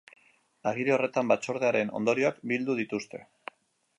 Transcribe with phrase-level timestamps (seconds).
[0.71, 3.23] Agiri horretan batzordearen ondorioak bildu dituzte.